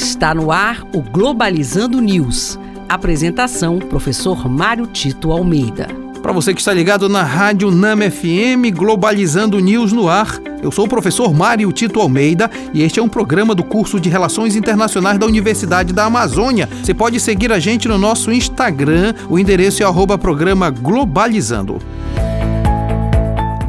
Está 0.00 0.32
no 0.32 0.52
ar 0.52 0.86
o 0.94 1.02
Globalizando 1.02 2.00
News. 2.00 2.56
Apresentação: 2.88 3.80
Professor 3.80 4.48
Mário 4.48 4.86
Tito 4.86 5.32
Almeida. 5.32 5.88
Para 6.22 6.30
você 6.30 6.54
que 6.54 6.60
está 6.60 6.72
ligado 6.72 7.08
na 7.08 7.24
Rádio 7.24 7.68
Nama 7.72 8.08
FM, 8.08 8.72
Globalizando 8.76 9.58
News 9.58 9.92
no 9.92 10.08
ar, 10.08 10.38
eu 10.62 10.70
sou 10.70 10.84
o 10.84 10.88
professor 10.88 11.34
Mário 11.34 11.72
Tito 11.72 11.98
Almeida 12.00 12.48
e 12.72 12.80
este 12.84 13.00
é 13.00 13.02
um 13.02 13.08
programa 13.08 13.56
do 13.56 13.64
curso 13.64 13.98
de 13.98 14.08
Relações 14.08 14.54
Internacionais 14.54 15.18
da 15.18 15.26
Universidade 15.26 15.92
da 15.92 16.04
Amazônia. 16.04 16.68
Você 16.80 16.94
pode 16.94 17.18
seguir 17.18 17.50
a 17.50 17.58
gente 17.58 17.88
no 17.88 17.98
nosso 17.98 18.30
Instagram, 18.30 19.14
o 19.28 19.36
endereço 19.36 19.82
é 19.82 19.86
arroba 19.86 20.16
programa 20.16 20.70
Globalizando. 20.70 21.78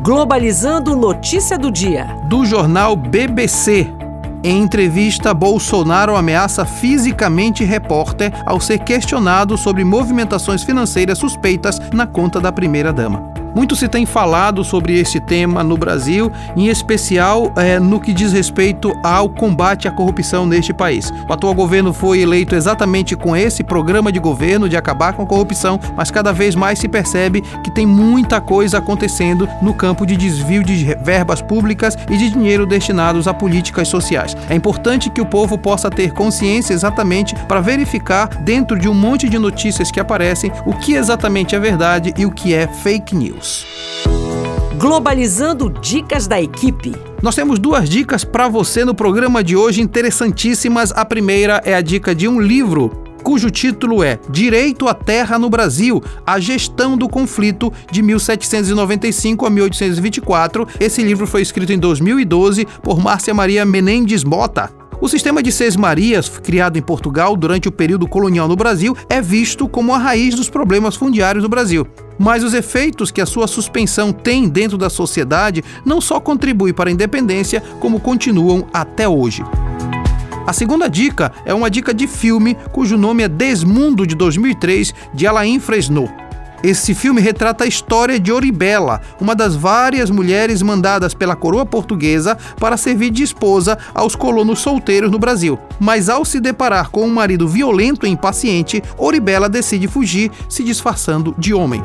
Globalizando 0.04 0.96
Notícia 0.96 1.58
do 1.58 1.72
Dia. 1.72 2.06
Do 2.30 2.46
jornal 2.46 2.96
BBC. 2.96 3.99
Em 4.42 4.62
entrevista, 4.62 5.34
Bolsonaro 5.34 6.16
ameaça 6.16 6.64
fisicamente 6.64 7.66
repórter 7.66 8.32
ao 8.46 8.60
ser 8.60 8.80
questionado 8.80 9.58
sobre 9.58 9.84
movimentações 9.84 10.64
financeiras 10.64 11.18
suspeitas 11.18 11.78
na 11.92 12.08
conta 12.08 12.40
da 12.40 12.52
primeira-dama. 12.52 13.39
Muito 13.56 13.76
se 13.76 13.88
tem 13.88 14.06
falado 14.06 14.64
sobre 14.64 15.00
esse 15.00 15.20
tema 15.20 15.64
no 15.64 15.78
Brasil, 15.78 16.32
em 16.56 16.68
especial 16.68 17.52
é, 17.56 17.80
no 17.80 18.00
que 18.00 18.14
diz 18.14 18.32
respeito 18.32 18.94
ao 19.04 19.30
combate 19.30 19.88
à 19.88 19.92
corrupção 19.92 20.46
neste 20.46 20.74
país. 20.74 21.12
O 21.28 21.34
atual 21.34 21.54
governo 21.54 21.92
foi 21.94 22.22
eleito 22.22 22.56
exatamente 22.56 23.16
com 23.16 23.36
esse 23.36 23.64
programa 23.64 24.12
de 24.12 24.20
governo 24.20 24.70
de 24.70 24.78
acabar 24.78 25.14
com 25.14 25.24
a 25.24 25.26
corrupção, 25.26 25.80
mas 25.96 26.12
cada 26.12 26.32
vez 26.32 26.56
mais 26.56 26.80
se 26.80 26.88
percebe 26.88 27.42
que 27.64 27.72
tem 27.72 27.86
muita 27.86 28.40
coisa 28.40 28.78
acontecendo 28.78 29.48
no 29.62 29.74
campo 29.74 30.06
de 30.06 30.16
desvio 30.16 30.64
de 30.64 30.96
verbas 31.02 31.42
públicas 31.42 31.98
e 32.10 32.18
de 32.18 32.30
dinheiro 32.30 32.66
destinados 32.66 33.28
a 33.28 33.34
políticas 33.34 33.88
sociais. 33.88 34.36
É 34.50 34.56
importante 34.56 35.10
que 35.10 35.22
o 35.22 35.26
povo 35.26 35.58
possa 35.58 35.90
ter 35.90 36.12
consciência 36.12 36.74
exatamente 36.74 37.36
para 37.48 37.62
verificar, 37.62 38.28
dentro 38.42 38.78
de 38.78 38.88
um 38.88 38.94
monte 38.94 39.28
de 39.28 39.40
notícias 39.40 39.92
que 39.92 40.00
aparecem, 40.00 40.52
o 40.66 40.74
que 40.74 40.94
exatamente 40.94 41.56
é 41.56 41.60
verdade 41.60 42.14
e 42.18 42.26
o 42.26 42.32
que 42.32 42.54
é 42.54 42.68
fake 42.68 43.16
news. 43.16 43.39
Globalizando 44.78 45.70
dicas 45.70 46.26
da 46.28 46.42
equipe. 46.42 46.96
Nós 47.22 47.36
temos 47.36 47.60
duas 47.60 47.90
dicas 47.90 48.24
para 48.24 48.48
você 48.48 48.86
no 48.86 48.96
programa 48.96 49.44
de 49.44 49.56
hoje 49.56 49.82
interessantíssimas. 49.82 50.92
A 50.94 51.04
primeira 51.04 51.62
é 51.66 51.74
a 51.74 51.82
dica 51.82 52.16
de 52.16 52.28
um 52.28 52.40
livro 52.40 53.10
cujo 53.30 53.52
título 53.52 54.04
é 54.04 54.18
Direito 54.30 54.88
à 54.88 54.94
Terra 54.94 55.38
no 55.38 55.50
Brasil: 55.50 56.02
A 56.26 56.40
Gestão 56.40 56.98
do 56.98 57.08
Conflito 57.08 57.72
de 57.92 58.02
1795 58.02 59.46
a 59.46 59.50
1824. 59.50 60.68
Esse 60.80 61.04
livro 61.04 61.28
foi 61.28 61.42
escrito 61.42 61.72
em 61.72 61.78
2012 61.78 62.66
por 62.82 63.00
Márcia 63.00 63.34
Maria 63.34 63.66
Menendez 63.66 64.24
Mota. 64.24 64.79
O 65.02 65.08
sistema 65.08 65.42
de 65.42 65.50
Seis 65.50 65.78
Marias, 65.78 66.28
criado 66.28 66.78
em 66.78 66.82
Portugal 66.82 67.38
durante 67.38 67.70
o 67.70 67.72
período 67.72 68.06
colonial 68.06 68.50
no 68.50 68.56
Brasil, 68.58 68.98
é 69.08 69.22
visto 69.22 69.66
como 69.66 69.94
a 69.94 69.98
raiz 69.98 70.36
dos 70.36 70.50
problemas 70.50 70.98
fundiários 70.98 71.42
do 71.42 71.48
Brasil. 71.48 71.88
Mas 72.18 72.44
os 72.44 72.54
efeitos 72.54 73.10
que 73.10 73.22
a 73.22 73.26
sua 73.26 73.48
suspensão 73.48 74.12
tem 74.12 74.50
dentro 74.50 74.78
da 74.78 74.90
sociedade 74.90 75.64
não 75.86 76.02
só 76.02 76.20
contribuem 76.20 76.74
para 76.74 76.90
a 76.90 76.94
independência, 76.94 77.64
como 77.80 78.02
continuam 78.02 78.68
até 78.74 79.08
hoje. 79.08 79.42
A 80.46 80.52
segunda 80.52 80.90
dica 80.90 81.32
é 81.46 81.54
uma 81.54 81.70
dica 81.70 81.94
de 81.94 82.06
filme 82.06 82.58
cujo 82.74 82.98
nome 82.98 83.24
é 83.24 83.30
Desmundo 83.30 84.06
de 84.06 84.16
2003, 84.16 84.94
de 85.14 85.26
Alain 85.26 85.62
Fresnot. 85.62 86.12
Esse 86.64 86.94
filme 86.94 87.22
retrata 87.22 87.64
a 87.64 87.68
história 87.68 88.20
de 88.20 88.32
Oribela, 88.32 89.02
uma 89.20 89.34
das 89.34 89.56
várias 89.56 90.10
mulheres 90.10 90.62
mandadas 90.62 91.14
pela 91.14 91.36
coroa 91.36 91.66
portuguesa 91.66 92.38
para 92.60 92.76
servir 92.76 93.12
de 93.12 93.24
esposa 93.24 93.78
aos 93.94 94.16
colonos 94.16 94.60
solteiros 94.60 95.10
no 95.10 95.20
Brasil. 95.20 95.58
Mas 95.80 96.10
ao 96.10 96.26
se 96.26 96.40
deparar 96.40 96.90
com 96.90 97.06
um 97.06 97.14
marido 97.14 97.48
violento 97.48 98.06
e 98.06 98.10
impaciente, 98.10 98.84
Oribela 98.98 99.48
decide 99.48 99.88
fugir, 99.88 100.32
se 100.50 100.64
disfarçando 100.64 101.34
de 101.38 101.54
homem. 101.54 101.82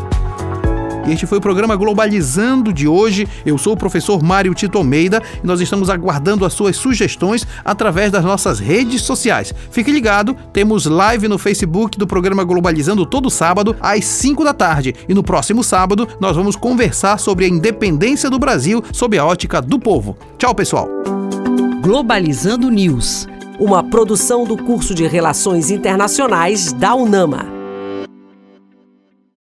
Este 1.06 1.26
foi 1.26 1.36
o 1.36 1.40
programa 1.40 1.76
Globalizando 1.76 2.72
de 2.72 2.88
hoje. 2.88 3.28
Eu 3.44 3.58
sou 3.58 3.74
o 3.74 3.76
professor 3.76 4.22
Mário 4.22 4.54
Tito 4.54 4.78
Almeida 4.78 5.22
e 5.42 5.46
nós 5.46 5.60
estamos 5.60 5.90
aguardando 5.90 6.46
as 6.46 6.54
suas 6.54 6.76
sugestões 6.76 7.46
através 7.62 8.10
das 8.10 8.24
nossas 8.24 8.58
redes 8.58 9.02
sociais. 9.02 9.52
Fique 9.70 9.92
ligado, 9.92 10.34
temos 10.50 10.86
live 10.86 11.28
no 11.28 11.36
Facebook 11.36 11.98
do 11.98 12.06
programa 12.06 12.42
Globalizando 12.42 13.04
todo 13.04 13.28
sábado 13.28 13.76
às 13.80 14.04
5 14.04 14.44
da 14.44 14.54
tarde. 14.54 14.94
E 15.06 15.12
no 15.12 15.22
próximo 15.22 15.62
sábado 15.62 16.08
nós 16.18 16.36
vamos 16.36 16.56
conversar 16.56 17.18
sobre 17.18 17.44
a 17.44 17.48
independência 17.48 18.30
do 18.30 18.38
Brasil 18.38 18.82
sob 18.90 19.18
a 19.18 19.26
ótica 19.26 19.60
do 19.60 19.78
povo. 19.78 20.16
Tchau, 20.38 20.54
pessoal. 20.54 20.88
Globalizando 21.82 22.70
News, 22.70 23.28
uma 23.60 23.84
produção 23.84 24.44
do 24.44 24.56
curso 24.56 24.94
de 24.94 25.06
Relações 25.06 25.70
Internacionais 25.70 26.72
da 26.72 26.94
UNAMA. 26.94 27.53